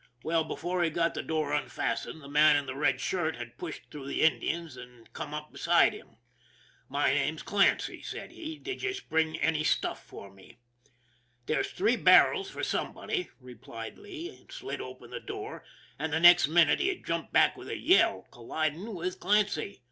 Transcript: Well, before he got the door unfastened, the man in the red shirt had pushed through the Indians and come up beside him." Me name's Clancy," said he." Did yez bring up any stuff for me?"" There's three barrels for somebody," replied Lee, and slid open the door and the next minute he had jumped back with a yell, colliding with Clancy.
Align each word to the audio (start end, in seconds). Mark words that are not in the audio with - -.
Well, 0.23 0.43
before 0.43 0.81
he 0.81 0.89
got 0.89 1.13
the 1.13 1.21
door 1.21 1.53
unfastened, 1.53 2.21
the 2.23 2.27
man 2.27 2.55
in 2.55 2.65
the 2.65 2.73
red 2.75 2.99
shirt 2.99 3.35
had 3.35 3.59
pushed 3.59 3.91
through 3.91 4.07
the 4.07 4.23
Indians 4.23 4.75
and 4.75 5.13
come 5.13 5.31
up 5.31 5.51
beside 5.51 5.93
him." 5.93 6.17
Me 6.89 7.01
name's 7.13 7.43
Clancy," 7.43 8.01
said 8.01 8.31
he." 8.31 8.57
Did 8.57 8.81
yez 8.81 8.99
bring 8.99 9.35
up 9.37 9.43
any 9.43 9.63
stuff 9.63 10.03
for 10.03 10.33
me?"" 10.33 10.57
There's 11.45 11.69
three 11.71 11.97
barrels 11.97 12.49
for 12.49 12.63
somebody," 12.63 13.29
replied 13.39 13.99
Lee, 13.99 14.29
and 14.35 14.51
slid 14.51 14.81
open 14.81 15.11
the 15.11 15.19
door 15.19 15.63
and 15.99 16.11
the 16.11 16.19
next 16.19 16.47
minute 16.47 16.79
he 16.79 16.87
had 16.87 17.05
jumped 17.05 17.31
back 17.31 17.55
with 17.55 17.69
a 17.69 17.77
yell, 17.77 18.27
colliding 18.31 18.95
with 18.95 19.19
Clancy. 19.19 19.79